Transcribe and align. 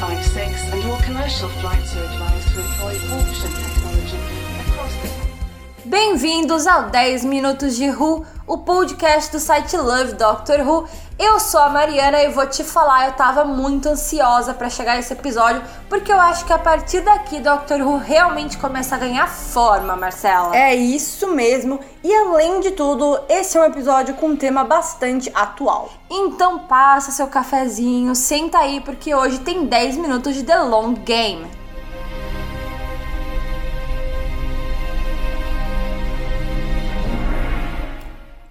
556 0.00 0.72
and 0.74 0.90
all 0.90 0.98
commercial 0.98 1.48
flights 1.48 1.96
are 1.96 2.04
advised 2.04 2.48
to 2.52 2.60
employ 2.60 2.98
caution 3.08 3.50
technology 3.50 4.18
across 4.60 4.92
the 5.00 5.88
Bem-vindos 5.88 6.66
ao 6.66 6.90
10 6.90 7.24
Minutos 7.24 7.76
de 7.76 7.88
Who, 7.90 8.26
o 8.46 8.58
podcast 8.58 9.32
do 9.32 9.40
site 9.40 9.74
Love 9.74 10.12
Doctor 10.14 10.60
Who. 10.66 10.86
Eu 11.18 11.40
sou 11.40 11.60
a 11.60 11.70
Mariana 11.70 12.22
e 12.22 12.28
vou 12.28 12.46
te 12.46 12.62
falar, 12.62 13.06
eu 13.06 13.12
tava 13.14 13.42
muito 13.42 13.88
ansiosa 13.88 14.52
para 14.52 14.68
chegar 14.68 14.98
esse 14.98 15.14
episódio, 15.14 15.62
porque 15.88 16.12
eu 16.12 16.20
acho 16.20 16.44
que 16.44 16.52
a 16.52 16.58
partir 16.58 17.00
daqui 17.00 17.40
Doctor 17.40 17.80
Who 17.80 17.96
realmente 17.96 18.58
começa 18.58 18.96
a 18.96 18.98
ganhar 18.98 19.26
forma, 19.26 19.96
Marcela. 19.96 20.54
É 20.54 20.74
isso 20.74 21.28
mesmo. 21.28 21.80
E 22.04 22.14
além 22.14 22.60
de 22.60 22.72
tudo, 22.72 23.18
esse 23.30 23.56
é 23.56 23.60
um 23.62 23.64
episódio 23.64 24.14
com 24.16 24.28
um 24.28 24.36
tema 24.36 24.62
bastante 24.62 25.32
atual. 25.34 25.88
Então 26.10 26.58
passa 26.58 27.10
seu 27.10 27.28
cafezinho, 27.28 28.14
senta 28.14 28.58
aí 28.58 28.82
porque 28.82 29.14
hoje 29.14 29.38
tem 29.38 29.64
10 29.64 29.96
minutos 29.96 30.34
de 30.34 30.42
The 30.42 30.58
Long 30.64 30.92
Game. 30.92 31.50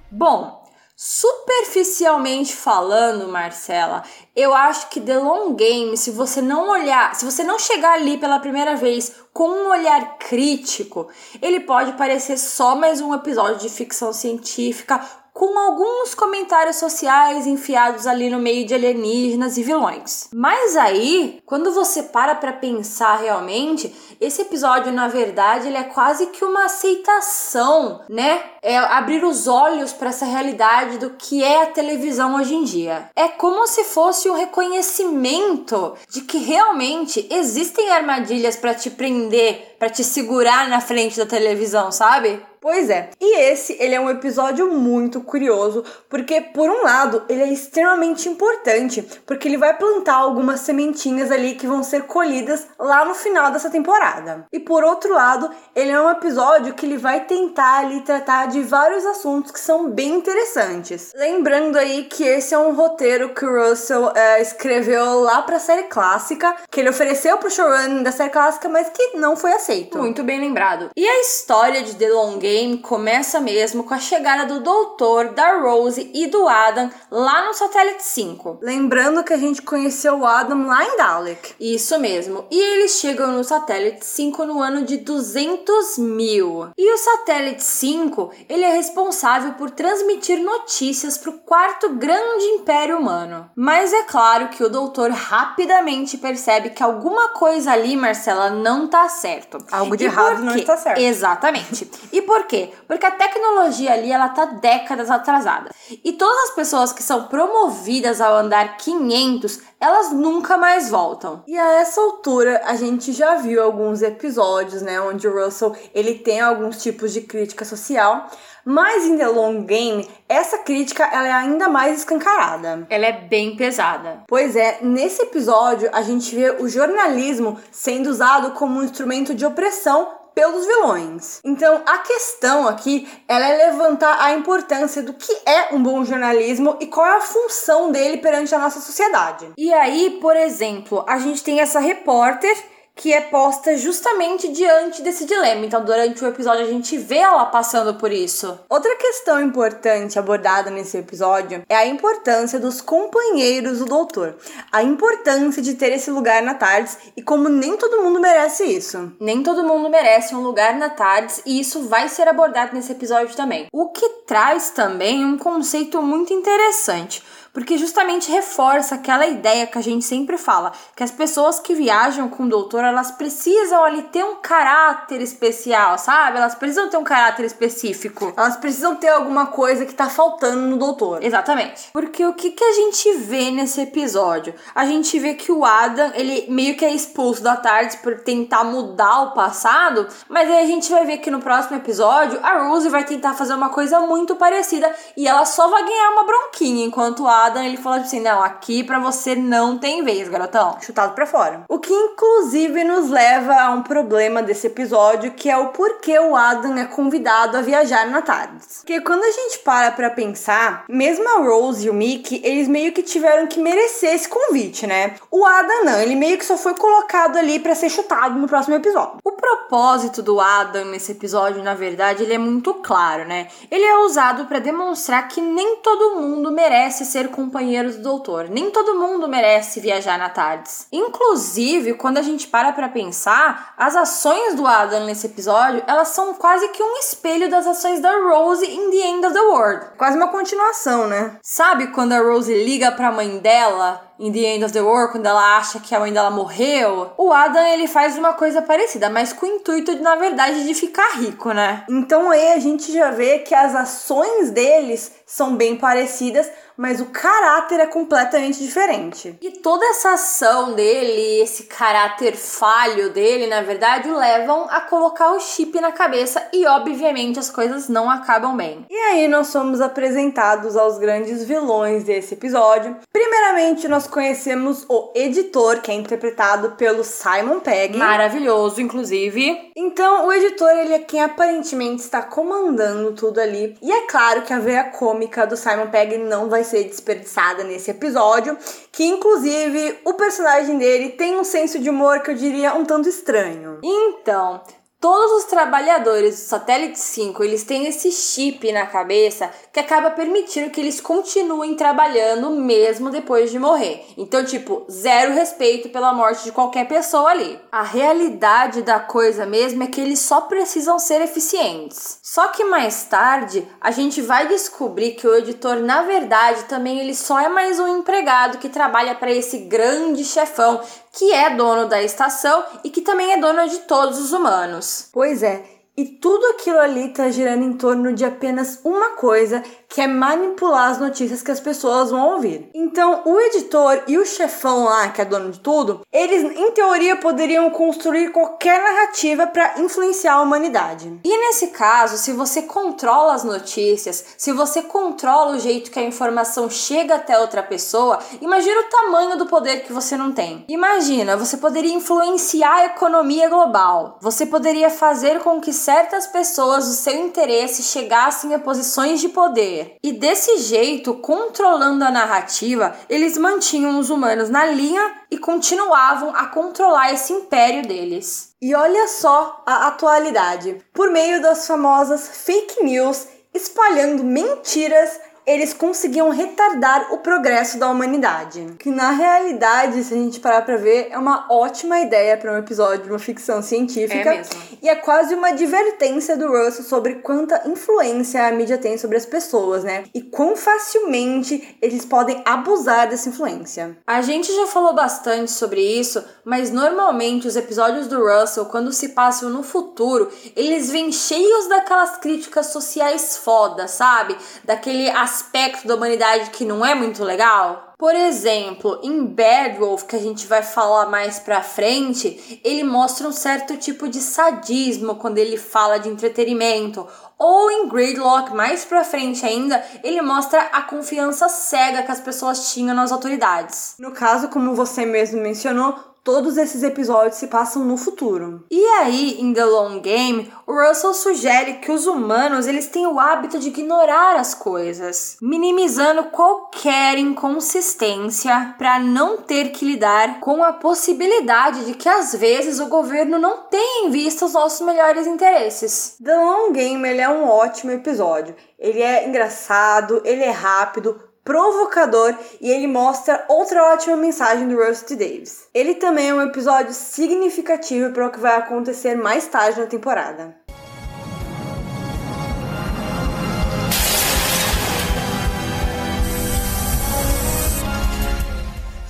Bom, 0.09 0.54
superficialmente 0.95 2.55
falando, 2.55 3.27
Marcela, 3.27 4.03
eu 4.33 4.53
acho 4.53 4.89
que 4.89 5.01
The 5.01 5.17
Long 5.17 5.53
Game, 5.53 5.97
se 5.97 6.09
você 6.09 6.41
não 6.41 6.69
olhar, 6.69 7.13
se 7.15 7.25
você 7.25 7.43
não 7.43 7.59
chegar 7.59 7.93
ali 7.93 8.17
pela 8.17 8.39
primeira 8.39 8.75
vez 8.75 9.13
com 9.33 9.49
um 9.49 9.69
olhar 9.69 10.17
crítico, 10.17 11.09
ele 11.41 11.59
pode 11.59 11.93
parecer 11.93 12.37
só 12.37 12.75
mais 12.75 13.01
um 13.01 13.13
episódio 13.13 13.57
de 13.57 13.69
ficção 13.69 14.13
científica 14.13 15.05
com 15.35 15.59
alguns 15.59 16.15
comentários 16.15 16.77
sociais 16.77 17.45
enfiados 17.45 18.07
ali 18.07 18.29
no 18.29 18.39
meio 18.39 18.65
de 18.65 18.73
alienígenas 18.73 19.57
e 19.57 19.63
vilões. 19.63 20.29
Mas 20.33 20.77
aí, 20.77 21.41
quando 21.45 21.73
você 21.73 22.03
para 22.03 22.35
para 22.35 22.53
pensar 22.53 23.17
realmente, 23.17 23.93
esse 24.21 24.43
episódio, 24.43 24.93
na 24.93 25.09
verdade, 25.09 25.67
ele 25.67 25.75
é 25.75 25.83
quase 25.83 26.27
que 26.27 26.45
uma 26.45 26.63
aceitação, 26.63 27.99
né? 28.07 28.41
É 28.61 28.77
abrir 28.77 29.25
os 29.25 29.45
olhos 29.45 29.91
para 29.91 30.07
essa 30.07 30.25
realidade 30.25 30.99
do 30.99 31.09
que 31.09 31.43
é 31.43 31.63
a 31.63 31.67
televisão 31.67 32.35
hoje 32.35 32.55
em 32.55 32.63
dia. 32.63 33.09
É 33.13 33.27
como 33.27 33.67
se 33.67 33.83
fosse 33.83 34.29
um 34.29 34.37
reconhecimento 34.37 35.95
de 36.09 36.21
que 36.21 36.37
realmente 36.37 37.27
existem 37.29 37.91
armadilhas 37.91 38.55
para 38.55 38.73
te 38.73 38.89
prender, 38.89 39.75
para 39.77 39.89
te 39.89 40.03
segurar 40.03 40.69
na 40.69 40.79
frente 40.79 41.17
da 41.17 41.25
televisão, 41.25 41.91
sabe? 41.91 42.41
Pois 42.65 42.89
é. 42.89 43.11
E 43.21 43.41
esse, 43.41 43.77
ele 43.79 43.93
é 43.93 43.99
um 43.99 44.09
episódio 44.09 44.71
muito 44.71 45.21
curioso, 45.21 45.85
porque 46.09 46.41
por 46.41 46.67
um 46.67 46.81
lado, 46.81 47.21
ele 47.29 47.43
é 47.43 47.53
extremamente 47.53 48.27
importante, 48.27 49.03
porque 49.23 49.47
ele 49.47 49.55
vai 49.55 49.77
plantar 49.77 50.15
algumas 50.15 50.61
sementinhas 50.61 51.29
ali 51.29 51.53
que 51.53 51.67
vão 51.67 51.83
ser 51.83 52.07
colhidas 52.07 52.65
lá 52.79 53.05
no 53.05 53.13
final 53.13 53.51
dessa 53.51 53.69
temporada. 53.69 54.47
E 54.51 54.59
por 54.59 54.83
outro 54.83 55.13
lado, 55.13 55.47
ele 55.75 55.91
é 55.91 56.01
um 56.01 56.09
episódio 56.09 56.73
que 56.73 56.87
ele 56.87 56.97
vai 56.97 57.25
tentar 57.25 57.81
ali 57.81 58.01
tratar 58.01 58.47
de 58.47 58.63
vários 58.63 59.05
assuntos 59.05 59.51
que 59.51 59.59
são 59.59 59.91
bem 59.91 60.15
interessantes. 60.15 61.11
Lembrando 61.15 61.77
aí 61.77 62.05
que 62.05 62.23
esse 62.23 62.55
é 62.55 62.57
um 62.57 62.73
roteiro 62.73 63.35
que 63.35 63.45
o 63.45 63.69
Russell 63.69 64.11
é, 64.15 64.41
escreveu 64.41 65.19
lá 65.19 65.43
pra 65.43 65.59
série 65.59 65.83
clássica, 65.83 66.55
que 66.71 66.79
ele 66.79 66.89
ofereceu 66.89 67.37
pro 67.37 67.51
showrunner 67.51 68.01
da 68.01 68.11
série 68.11 68.31
clássica, 68.31 68.67
mas 68.67 68.89
que 68.89 69.17
não 69.17 69.37
foi 69.37 69.53
aceito. 69.53 69.99
Muito 69.99 70.23
bem 70.23 70.39
lembrado. 70.39 70.89
E 70.97 71.07
a 71.07 71.21
história 71.21 71.83
de 71.83 71.93
The 71.93 72.11
Game 72.55 72.77
começa 72.77 73.41
mesmo 73.41 73.83
com 73.83 73.93
a 73.93 73.99
chegada 73.99 74.45
do 74.45 74.61
Doutor, 74.61 75.33
da 75.33 75.59
Rose 75.59 76.09
e 76.13 76.27
do 76.27 76.47
Adam 76.47 76.89
lá 77.11 77.45
no 77.45 77.53
Satélite 77.53 78.01
5. 78.01 78.59
Lembrando 78.61 79.25
que 79.25 79.33
a 79.33 79.37
gente 79.37 79.61
conheceu 79.61 80.19
o 80.19 80.25
Adam 80.25 80.65
lá 80.65 80.81
em 80.85 80.95
Dalek. 80.95 81.53
Isso 81.59 81.99
mesmo. 81.99 82.45
E 82.49 82.57
eles 82.57 82.93
chegam 82.93 83.33
no 83.33 83.43
Satélite 83.43 84.05
5 84.05 84.45
no 84.45 84.61
ano 84.61 84.85
de 84.85 84.95
200 84.95 85.97
mil. 85.97 86.69
E 86.77 86.93
o 86.93 86.97
Satélite 86.97 87.61
5, 87.61 88.31
ele 88.47 88.63
é 88.63 88.71
responsável 88.71 89.51
por 89.55 89.69
transmitir 89.71 90.39
notícias 90.39 91.17
para 91.17 91.31
o 91.31 91.39
quarto 91.39 91.89
grande 91.89 92.45
império 92.45 92.97
humano. 92.97 93.49
Mas 93.53 93.91
é 93.91 94.03
claro 94.03 94.47
que 94.47 94.63
o 94.63 94.69
Doutor 94.69 95.11
rapidamente 95.11 96.17
percebe 96.17 96.69
que 96.69 96.81
alguma 96.81 97.29
coisa 97.29 97.73
ali, 97.73 97.97
Marcela, 97.97 98.49
não 98.49 98.87
tá 98.87 99.09
certo. 99.09 99.57
Algo 99.69 99.97
de 99.97 100.05
errado 100.05 100.41
não 100.41 100.55
está 100.55 100.77
certo. 100.77 101.01
Exatamente. 101.01 101.91
E 102.13 102.21
por 102.21 102.44
quê? 102.45 102.71
Porque 102.87 103.05
a 103.05 103.11
tecnologia 103.11 103.93
ali 103.93 104.11
ela 104.11 104.29
tá 104.29 104.45
décadas 104.45 105.11
atrasada. 105.11 105.71
E 106.03 106.13
todas 106.13 106.49
as 106.49 106.55
pessoas 106.55 106.91
que 106.91 107.03
são 107.03 107.25
promovidas 107.25 108.21
ao 108.21 108.35
andar 108.35 108.77
500, 108.77 109.59
elas 109.79 110.11
nunca 110.11 110.57
mais 110.57 110.89
voltam. 110.89 111.43
E 111.47 111.57
a 111.57 111.81
essa 111.81 112.01
altura 112.01 112.61
a 112.65 112.75
gente 112.75 113.11
já 113.11 113.35
viu 113.35 113.61
alguns 113.61 114.01
episódios, 114.01 114.81
né, 114.81 114.99
onde 115.01 115.27
o 115.27 115.43
Russell 115.43 115.75
ele 115.93 116.15
tem 116.15 116.41
alguns 116.41 116.81
tipos 116.81 117.13
de 117.13 117.21
crítica 117.21 117.65
social, 117.65 118.27
mas 118.65 119.05
em 119.05 119.17
The 119.17 119.27
Long 119.27 119.63
Game 119.63 120.09
essa 120.27 120.57
crítica 120.57 121.03
ela 121.05 121.27
é 121.27 121.31
ainda 121.31 121.69
mais 121.69 121.99
escancarada. 121.99 122.87
Ela 122.89 123.05
é 123.05 123.11
bem 123.11 123.55
pesada. 123.55 124.23
Pois 124.27 124.55
é, 124.55 124.79
nesse 124.81 125.21
episódio 125.21 125.89
a 125.93 126.01
gente 126.01 126.35
vê 126.35 126.51
o 126.59 126.67
jornalismo 126.67 127.59
sendo 127.71 128.09
usado 128.09 128.51
como 128.51 128.79
um 128.79 128.83
instrumento 128.83 129.35
de 129.35 129.45
opressão 129.45 130.24
pelos 130.35 130.65
vilões. 130.65 131.39
Então, 131.43 131.81
a 131.85 131.99
questão 131.99 132.67
aqui 132.67 133.07
ela 133.27 133.47
é 133.47 133.69
levantar 133.69 134.21
a 134.21 134.33
importância 134.33 135.01
do 135.01 135.13
que 135.13 135.31
é 135.45 135.73
um 135.73 135.81
bom 135.81 136.03
jornalismo 136.03 136.77
e 136.81 136.87
qual 136.87 137.07
é 137.07 137.17
a 137.17 137.21
função 137.21 137.91
dele 137.91 138.17
perante 138.17 138.53
a 138.53 138.59
nossa 138.59 138.81
sociedade. 138.81 139.49
E 139.57 139.73
aí, 139.73 140.19
por 140.21 140.35
exemplo, 140.35 141.05
a 141.07 141.17
gente 141.17 141.41
tem 141.41 141.61
essa 141.61 141.79
repórter 141.79 142.74
que 142.95 143.13
é 143.13 143.21
posta 143.21 143.75
justamente 143.77 144.47
diante 144.47 145.01
desse 145.01 145.25
dilema. 145.25 145.65
Então, 145.65 145.83
durante 145.83 146.23
o 146.23 146.27
episódio, 146.27 146.63
a 146.63 146.67
gente 146.67 146.97
vê 146.97 147.17
ela 147.17 147.45
passando 147.45 147.95
por 147.95 148.11
isso. 148.11 148.57
Outra 148.69 148.95
questão 148.95 149.41
importante 149.41 150.17
abordada 150.17 150.71
nesse 150.71 150.97
episódio 150.97 151.63
é 151.67 151.75
a 151.75 151.85
importância 151.85 152.59
dos 152.59 152.79
companheiros 152.79 153.79
do 153.79 153.85
doutor. 153.85 154.35
A 154.71 154.81
importância 154.81 155.61
de 155.61 155.73
ter 155.73 155.91
esse 155.91 156.09
lugar 156.09 156.41
na 156.41 156.53
TARDIS 156.53 156.97
e 157.17 157.21
como 157.21 157.49
nem 157.49 157.75
todo 157.75 158.01
mundo 158.01 158.19
merece 158.19 158.63
isso. 158.63 159.11
Nem 159.19 159.43
todo 159.43 159.63
mundo 159.63 159.89
merece 159.89 160.33
um 160.33 160.41
lugar 160.41 160.75
na 160.75 160.89
TARDIS 160.89 161.41
e 161.45 161.59
isso 161.59 161.87
vai 161.87 162.07
ser 162.07 162.27
abordado 162.27 162.73
nesse 162.73 162.93
episódio 162.93 163.35
também. 163.35 163.67
O 163.73 163.89
que 163.89 164.07
traz 164.25 164.69
também 164.69 165.25
um 165.25 165.37
conceito 165.37 166.01
muito 166.01 166.33
interessante 166.33 167.21
porque 167.55 167.77
justamente 167.77 168.29
reforça 168.29 168.95
aquela 168.95 169.25
ideia 169.25 169.65
que 169.65 169.77
a 169.77 169.81
gente 169.81 170.03
sempre 170.03 170.37
fala, 170.37 170.73
que 170.93 171.01
as 171.01 171.09
pessoas 171.09 171.57
que 171.57 171.73
viajam 171.73 172.27
com 172.27 172.43
o 172.43 172.49
doutor, 172.49 172.83
elas 172.83 173.11
precisam 173.11 173.81
ali 173.81 174.01
ter 174.01 174.25
um 174.25 174.35
caráter 174.35 175.21
especial, 175.21 175.97
sabe? 175.97 176.37
Elas 176.37 176.53
precisam 176.53 176.89
ter 176.89 176.97
um 176.97 177.03
caráter 177.05 177.45
específico. 177.45 178.33
Elas 178.35 178.57
precisam 178.57 178.97
ter 178.97 179.07
alguma 179.07 179.45
coisa 179.45 179.85
que 179.85 179.93
tá 179.93 180.09
faltando 180.09 180.63
no 180.63 180.75
doutor. 180.75 181.23
Exatamente. 181.23 181.91
Porque 181.93 182.25
o 182.25 182.33
que, 182.33 182.51
que 182.51 182.63
a 182.63 182.73
gente 182.73 183.13
vê 183.19 183.49
nesse 183.51 183.79
episódio? 183.79 184.53
A 184.75 184.85
gente 184.85 185.17
vê 185.17 185.35
que 185.35 185.49
o 185.49 185.63
Adam, 185.63 186.11
ele 186.13 186.47
meio 186.49 186.75
que 186.75 186.83
é 186.83 186.93
expulso 186.93 187.41
da 187.41 187.55
tarde 187.55 187.95
por 188.03 188.19
tentar 188.19 188.65
mudar 188.65 189.21
o 189.21 189.31
passado, 189.31 190.05
mas 190.27 190.49
aí 190.49 190.61
a 190.61 190.67
gente 190.67 190.91
vai 190.91 191.05
ver 191.05 191.19
que 191.19 191.31
no 191.31 191.39
próximo 191.39 191.77
episódio 191.77 192.37
a 192.43 192.67
Rose 192.67 192.89
vai 192.89 193.05
tentar 193.05 193.33
fazer 193.33 193.53
uma 193.53 193.69
coisa 193.69 194.01
muito 194.01 194.35
parecida 194.35 194.93
e 195.15 195.25
ela 195.25 195.45
só 195.45 195.69
vai 195.69 195.85
ganhar 195.85 196.09
uma 196.09 196.25
bronquinha, 196.25 196.85
enquanto 196.85 197.23
o 197.23 197.27
Adam 197.45 197.63
ele 197.63 197.77
falou 197.77 197.99
assim: 197.99 198.19
não, 198.19 198.41
aqui 198.41 198.83
pra 198.83 198.99
você 198.99 199.35
não 199.35 199.77
tem 199.77 200.03
vez, 200.03 200.27
garotão. 200.27 200.77
Chutado 200.81 201.13
pra 201.13 201.25
fora. 201.25 201.63
O 201.69 201.79
que 201.79 201.93
inclusive 201.93 202.83
nos 202.83 203.09
leva 203.09 203.53
a 203.53 203.71
um 203.71 203.83
problema 203.83 204.41
desse 204.41 204.67
episódio, 204.67 205.31
que 205.31 205.49
é 205.49 205.57
o 205.57 205.69
porquê 205.69 206.17
o 206.19 206.35
Adam 206.35 206.75
é 206.77 206.85
convidado 206.85 207.57
a 207.57 207.61
viajar 207.61 208.07
na 208.07 208.21
TARDIS. 208.21 208.79
Porque 208.79 208.99
quando 209.01 209.23
a 209.23 209.31
gente 209.31 209.59
para 209.59 209.91
pra 209.91 210.09
pensar, 210.09 210.85
mesmo 210.89 211.27
a 211.29 211.41
Rose 211.43 211.85
e 211.85 211.89
o 211.89 211.93
Mickey, 211.93 212.41
eles 212.43 212.67
meio 212.67 212.91
que 212.91 213.03
tiveram 213.03 213.47
que 213.47 213.59
merecer 213.59 214.13
esse 214.13 214.27
convite, 214.27 214.87
né? 214.87 215.15
O 215.29 215.45
Adam 215.45 215.85
não, 215.85 215.99
ele 215.99 216.15
meio 216.15 216.37
que 216.37 216.45
só 216.45 216.57
foi 216.57 216.73
colocado 216.75 217.37
ali 217.37 217.59
para 217.59 217.75
ser 217.75 217.89
chutado 217.89 218.39
no 218.39 218.47
próximo 218.47 218.75
episódio. 218.75 219.17
O 219.23 219.33
propósito 219.33 220.21
do 220.21 220.39
Adam 220.39 220.85
nesse 220.85 221.11
episódio, 221.11 221.61
na 221.63 221.73
verdade, 221.73 222.23
ele 222.23 222.33
é 222.33 222.37
muito 222.37 222.73
claro, 222.75 223.25
né? 223.25 223.47
Ele 223.69 223.83
é 223.83 223.97
usado 223.99 224.45
para 224.45 224.59
demonstrar 224.59 225.27
que 225.27 225.41
nem 225.41 225.77
todo 225.77 226.19
mundo 226.19 226.51
merece 226.51 227.05
ser 227.05 227.29
companheiro 227.35 227.91
do 227.91 228.01
doutor. 228.01 228.47
Nem 228.49 228.71
todo 228.71 228.95
mundo 228.95 229.27
merece 229.27 229.81
viajar 229.81 230.17
na 230.17 230.29
TARDIS. 230.29 230.87
Inclusive, 230.91 231.95
quando 231.95 232.17
a 232.17 232.21
gente 232.21 232.47
para 232.47 232.71
pra 232.71 232.87
pensar, 232.87 233.73
as 233.77 233.95
ações 233.95 234.55
do 234.55 234.65
Adam 234.65 235.05
nesse 235.05 235.27
episódio, 235.27 235.83
elas 235.85 236.07
são 236.07 236.33
quase 236.35 236.69
que 236.69 236.81
um 236.81 236.97
espelho 236.97 237.49
das 237.49 237.67
ações 237.67 237.99
da 237.99 238.11
Rose 238.11 238.65
in 238.65 238.89
The 238.89 239.07
End 239.07 239.25
of 239.25 239.33
the 239.33 239.41
World. 239.41 239.85
Quase 239.97 240.15
uma 240.15 240.29
continuação, 240.29 241.07
né? 241.07 241.37
Sabe 241.43 241.87
quando 241.87 242.13
a 242.13 242.19
Rose 242.19 242.53
liga 242.53 242.91
pra 242.93 243.11
mãe 243.11 243.37
dela 243.39 244.05
em 244.17 244.31
The 244.31 244.39
End 244.39 244.63
of 244.63 244.73
the 244.73 244.81
World, 244.81 245.11
quando 245.11 245.25
ela 245.25 245.57
acha 245.57 245.79
que 245.79 245.93
a 245.93 245.99
mãe 245.99 246.11
dela 246.11 246.31
morreu, 246.31 247.11
o 247.17 247.33
Adam 247.33 247.65
ele 247.67 247.87
faz 247.87 248.17
uma 248.17 248.33
coisa 248.33 248.61
parecida, 248.61 249.09
mas 249.09 249.33
com 249.33 249.45
o 249.45 249.49
intuito 249.49 249.93
de, 249.93 250.01
na 250.01 250.15
verdade, 250.15 250.65
de 250.65 250.73
ficar 250.73 251.17
rico, 251.17 251.51
né? 251.51 251.83
Então 251.89 252.31
aí 252.31 252.53
a 252.53 252.59
gente 252.59 252.91
já 252.93 253.11
vê 253.11 253.39
que 253.39 253.53
as 253.53 253.75
ações 253.75 254.51
deles 254.51 255.11
são 255.25 255.55
bem 255.55 255.75
parecidas, 255.75 256.49
mas 256.77 257.01
o 257.01 257.05
caráter 257.05 257.79
é 257.79 257.87
completamente 257.87 258.59
diferente. 258.59 259.37
E 259.41 259.51
toda 259.51 259.85
essa 259.85 260.11
ação 260.11 260.73
dele, 260.73 261.41
esse 261.41 261.63
caráter 261.63 262.35
falho 262.35 263.09
dele, 263.11 263.47
na 263.47 263.61
verdade, 263.61 264.09
o 264.09 264.17
levam 264.17 264.67
a 264.69 264.81
colocar 264.81 265.31
o 265.31 265.39
chip 265.39 265.79
na 265.79 265.91
cabeça 265.91 266.45
e, 266.53 266.65
obviamente, 266.67 267.39
as 267.39 267.49
coisas 267.49 267.87
não 267.87 268.09
acabam 268.09 268.55
bem. 268.55 268.85
E 268.89 268.95
aí 268.95 269.27
nós 269.27 269.47
somos 269.47 269.81
apresentados 269.81 270.75
aos 270.75 270.97
grandes 270.97 271.43
vilões 271.43 272.03
desse 272.03 272.33
episódio. 272.33 272.95
Primeiramente, 273.11 273.87
nós 273.87 274.05
conhecemos 274.05 274.85
o 274.89 275.11
editor, 275.15 275.81
que 275.81 275.91
é 275.91 275.93
interpretado 275.93 276.71
pelo 276.71 277.03
Simon 277.03 277.61
Pegg. 277.61 277.97
Maravilhoso, 277.97 278.81
inclusive. 278.81 279.71
Então, 279.75 280.27
o 280.27 280.33
editor, 280.33 280.71
ele 280.71 280.93
é 280.93 280.99
quem 280.99 281.23
aparentemente 281.23 282.01
está 282.01 282.21
comandando 282.21 283.13
tudo 283.13 283.39
ali. 283.39 283.77
E 283.81 283.91
é 283.91 284.01
claro 284.07 284.41
que 284.41 284.53
a 284.53 284.59
veia 284.59 284.83
cômica 284.83 285.14
do 285.47 285.57
Simon 285.57 285.87
Pegg 285.87 286.17
não 286.17 286.49
vai 286.49 286.63
ser 286.63 286.83
desperdiçada 286.83 287.63
nesse 287.63 287.91
episódio, 287.91 288.57
que 288.91 289.03
inclusive 289.03 289.99
o 290.05 290.13
personagem 290.13 290.77
dele 290.77 291.09
tem 291.09 291.37
um 291.37 291.43
senso 291.43 291.79
de 291.79 291.89
humor 291.89 292.21
que 292.21 292.31
eu 292.31 292.35
diria 292.35 292.73
um 292.73 292.85
tanto 292.85 293.09
estranho. 293.09 293.79
Então, 293.83 294.61
Todos 295.07 295.33
os 295.33 295.43
trabalhadores 295.43 296.33
do 296.33 296.47
Satélite 296.47 296.97
5, 296.97 297.43
eles 297.43 297.63
têm 297.63 297.85
esse 297.85 298.11
chip 298.11 298.71
na 298.71 298.87
cabeça 298.87 299.51
que 299.71 299.79
acaba 299.79 300.09
permitindo 300.09 300.71
que 300.71 300.81
eles 300.81 300.99
continuem 300.99 301.75
trabalhando 301.75 302.49
mesmo 302.49 303.11
depois 303.11 303.51
de 303.51 303.59
morrer. 303.59 304.03
Então, 304.17 304.43
tipo, 304.43 304.83
zero 304.89 305.31
respeito 305.31 305.89
pela 305.89 306.11
morte 306.11 306.45
de 306.45 306.51
qualquer 306.51 306.87
pessoa 306.87 307.29
ali. 307.29 307.59
A 307.71 307.83
realidade 307.83 308.81
da 308.81 308.99
coisa 308.99 309.45
mesmo 309.45 309.83
é 309.83 309.87
que 309.87 310.01
eles 310.01 310.21
só 310.21 310.41
precisam 310.41 310.97
ser 310.97 311.21
eficientes. 311.21 312.17
Só 312.23 312.47
que 312.47 312.63
mais 312.63 313.03
tarde, 313.03 313.67
a 313.79 313.91
gente 313.91 314.23
vai 314.23 314.47
descobrir 314.47 315.11
que 315.11 315.27
o 315.27 315.35
editor, 315.35 315.81
na 315.81 316.01
verdade, 316.01 316.63
também 316.63 316.99
ele 316.99 317.13
só 317.13 317.39
é 317.39 317.47
mais 317.47 317.79
um 317.79 317.87
empregado 317.87 318.57
que 318.57 318.69
trabalha 318.69 319.13
para 319.13 319.31
esse 319.31 319.59
grande 319.59 320.25
chefão 320.25 320.81
que 321.15 321.31
é 321.31 321.49
dono 321.51 321.87
da 321.87 322.03
estação 322.03 322.65
e 322.83 322.89
que 322.89 323.01
também 323.01 323.31
é 323.31 323.37
dono 323.37 323.67
de 323.69 323.79
todos 323.79 324.19
os 324.19 324.33
humanos. 324.33 324.94
Pois 325.01 325.43
é, 325.43 325.63
e 325.97 326.05
tudo 326.05 326.45
aquilo 326.47 326.79
ali 326.79 327.09
tá 327.09 327.29
girando 327.29 327.63
em 327.63 327.73
torno 327.73 328.11
de 328.13 328.25
apenas 328.25 328.79
uma 328.83 329.11
coisa, 329.11 329.63
que 329.87 330.01
é 330.01 330.07
manipular 330.07 330.91
as 330.91 330.99
notícias 330.99 331.41
que 331.41 331.51
as 331.51 331.59
pessoas 331.59 332.11
vão 332.11 332.33
ouvir. 332.33 332.69
Então, 332.73 333.21
o 333.25 333.39
editor 333.39 334.03
e 334.07 334.17
o 334.17 334.25
chefão 334.25 334.83
lá, 334.83 335.07
que 335.09 335.21
é 335.21 335.25
dono 335.25 335.51
de 335.51 335.59
tudo, 335.59 336.01
eles 336.11 336.43
em 336.43 336.71
teoria 336.71 337.15
poderiam 337.15 337.69
construir 337.69 338.31
qualquer 338.31 338.81
narrativa 338.81 339.47
para 339.47 339.79
influenciar 339.79 340.33
a 340.33 340.41
humanidade. 340.41 341.19
E 341.23 341.37
nesse 341.37 341.67
caso, 341.67 342.17
se 342.17 342.33
você 342.33 342.63
controla 342.63 343.33
as 343.33 343.45
notícias, 343.45 344.25
se 344.37 344.51
você 344.51 344.81
controla 344.81 345.55
o 345.55 345.59
jeito 345.59 345.91
que 345.91 345.99
a 345.99 346.03
informação 346.03 346.69
chega 346.69 347.15
até 347.15 347.39
outra 347.39 347.63
pessoa, 347.63 348.19
imagina 348.41 348.81
o 348.81 348.89
tamanho 348.89 349.37
do 349.37 349.45
poder 349.45 349.83
que 349.83 349.93
você 349.93 350.17
não 350.17 350.33
tem. 350.33 350.65
Imagina, 350.67 351.37
você 351.37 351.55
poderia 351.55 351.93
influenciar 351.93 352.75
a 352.75 352.85
economia 352.87 353.47
global. 353.47 354.17
Você 354.19 354.45
poderia 354.45 354.89
fazer 354.89 355.39
com 355.39 355.61
que 355.61 355.71
certas 355.85 356.25
pessoas 356.25 356.87
do 356.87 356.93
seu 356.93 357.13
interesse 357.13 357.83
chegassem 357.83 358.55
a 358.55 358.59
posições 358.59 359.21
de 359.21 359.29
poder 359.29 359.97
e 360.03 360.11
desse 360.11 360.57
jeito, 360.57 361.13
controlando 361.13 362.03
a 362.03 362.09
narrativa, 362.09 362.95
eles 363.07 363.37
mantinham 363.37 363.99
os 363.99 364.09
humanos 364.09 364.49
na 364.49 364.65
linha 364.65 365.13
e 365.29 365.37
continuavam 365.37 366.35
a 366.35 366.47
controlar 366.47 367.13
esse 367.13 367.31
império 367.31 367.87
deles. 367.87 368.55
E 368.59 368.73
olha 368.73 369.07
só 369.07 369.61
a 369.63 369.85
atualidade. 369.85 370.83
Por 370.91 371.11
meio 371.11 371.39
das 371.39 371.67
famosas 371.67 372.29
fake 372.29 372.83
news, 372.83 373.27
espalhando 373.53 374.23
mentiras 374.23 375.19
eles 375.45 375.73
conseguiam 375.73 376.29
retardar 376.29 377.13
o 377.13 377.19
progresso 377.19 377.77
da 377.77 377.89
humanidade. 377.89 378.75
Que 378.79 378.89
na 378.89 379.11
realidade, 379.11 380.03
se 380.03 380.13
a 380.13 380.17
gente 380.17 380.39
parar 380.39 380.63
pra 380.63 380.77
ver, 380.77 381.09
é 381.11 381.17
uma 381.17 381.45
ótima 381.49 381.99
ideia 381.99 382.37
para 382.37 382.51
um 382.51 382.57
episódio 382.57 383.03
de 383.03 383.09
uma 383.09 383.19
ficção 383.19 383.61
científica. 383.61 384.33
É 384.33 384.37
mesmo. 384.37 384.55
E 384.81 384.89
é 384.89 384.95
quase 384.95 385.35
uma 385.35 385.49
advertência 385.49 386.35
do 386.35 386.47
Russell 386.47 386.83
sobre 386.85 387.15
quanta 387.15 387.63
influência 387.67 388.47
a 388.47 388.51
mídia 388.51 388.77
tem 388.77 388.97
sobre 388.97 389.17
as 389.17 389.25
pessoas, 389.25 389.83
né? 389.83 390.05
E 390.13 390.21
quão 390.21 390.55
facilmente 390.55 391.77
eles 391.81 392.05
podem 392.05 392.41
abusar 392.45 393.09
dessa 393.09 393.29
influência. 393.29 393.97
A 394.05 394.21
gente 394.21 394.53
já 394.53 394.67
falou 394.67 394.93
bastante 394.93 395.51
sobre 395.51 395.81
isso, 395.81 396.23
mas 396.43 396.71
normalmente 396.71 397.47
os 397.47 397.55
episódios 397.55 398.07
do 398.07 398.23
Russell, 398.23 398.65
quando 398.65 398.91
se 398.91 399.09
passam 399.09 399.49
no 399.49 399.63
futuro, 399.63 400.31
eles 400.55 400.91
vêm 400.91 401.11
cheios 401.11 401.67
daquelas 401.67 402.17
críticas 402.17 402.67
sociais 402.67 403.37
foda, 403.37 403.87
sabe? 403.87 404.35
Daquele 404.63 405.09
aspecto 405.35 405.85
da 405.85 405.95
humanidade 405.95 406.49
que 406.51 406.63
não 406.63 406.85
é 406.85 406.95
muito 406.95 407.21
legal? 407.21 407.93
Por 407.97 408.15
exemplo, 408.15 408.99
em 409.03 409.25
Bad 409.25 409.77
Wolf, 409.77 410.03
que 410.03 410.15
a 410.15 410.19
gente 410.19 410.47
vai 410.47 410.63
falar 410.63 411.07
mais 411.07 411.39
pra 411.39 411.61
frente, 411.61 412.61
ele 412.63 412.83
mostra 412.83 413.27
um 413.27 413.31
certo 413.31 413.75
tipo 413.75 414.07
de 414.07 414.21
sadismo 414.21 415.15
quando 415.15 415.37
ele 415.37 415.57
fala 415.57 415.97
de 415.97 416.07
entretenimento. 416.07 417.05
Ou 417.37 417.69
em 417.69 417.89
Gridlock, 417.89 418.53
mais 418.53 418.85
pra 418.85 419.03
frente 419.03 419.45
ainda, 419.45 419.83
ele 420.03 420.21
mostra 420.21 420.61
a 420.61 420.81
confiança 420.81 421.49
cega 421.49 422.03
que 422.03 422.11
as 422.11 422.21
pessoas 422.21 422.73
tinham 422.73 422.95
nas 422.95 423.11
autoridades. 423.11 423.95
No 423.99 424.11
caso, 424.11 424.47
como 424.47 424.73
você 424.73 425.05
mesmo 425.05 425.41
mencionou, 425.41 426.14
todos 426.25 426.57
esses 426.57 426.81
episódios 426.81 427.35
se 427.35 427.45
passam 427.45 427.85
no 427.85 427.95
futuro. 427.95 428.65
E 428.71 428.83
aí, 428.83 429.39
em 429.39 429.53
The 429.53 429.63
Long 429.63 429.99
Game, 429.99 430.51
o 430.65 430.73
Russell 430.73 431.13
sugere 431.13 431.73
que 431.75 431.91
os 431.91 432.07
humanos 432.07 432.65
eles 432.65 432.87
têm 432.87 433.05
o 433.05 433.19
hábito 433.19 433.59
de 433.59 433.67
ignorar 433.67 434.35
as 434.35 434.55
coisas, 434.55 435.37
minimizando 435.39 436.23
qualquer 436.25 437.19
inconsistência 437.19 438.73
para 438.75 438.97
não 438.97 439.37
ter 439.37 439.69
que 439.69 439.85
lidar 439.85 440.39
com 440.39 440.63
a 440.63 440.73
possibilidade 440.73 441.85
de 441.85 441.93
que 441.93 442.09
às 442.09 442.33
vezes 442.33 442.79
o 442.79 442.87
governo 442.87 443.37
não 443.37 443.61
tenha 443.69 444.07
em 444.07 444.09
vista 444.09 444.45
os 444.45 444.53
nossos 444.53 444.83
melhores 444.83 445.27
interesses. 445.27 446.17
The 446.23 446.35
Long 446.35 446.71
Game 446.71 447.07
é 447.07 447.29
um 447.29 447.47
ótimo 447.47 447.91
episódio. 447.91 448.55
Ele 448.79 449.01
é 449.01 449.27
engraçado, 449.27 450.23
ele 450.25 450.43
é 450.43 450.49
rápido, 450.49 451.21
provocador 451.45 452.35
e 452.59 452.69
ele 452.71 452.87
mostra 452.87 453.45
outra 453.47 453.93
ótima 453.93 454.17
mensagem 454.17 454.67
do 454.67 454.75
Rusty 454.75 455.15
Davis. 455.15 455.67
Ele 455.73 455.93
também 455.93 456.29
é 456.29 456.33
um 456.33 456.41
episódio 456.41 456.91
significativo 456.91 458.11
para 458.11 458.27
o 458.27 458.31
que 458.31 458.39
vai 458.39 458.57
acontecer 458.57 459.15
mais 459.15 459.47
tarde 459.47 459.79
na 459.79 459.85
temporada. 459.85 460.55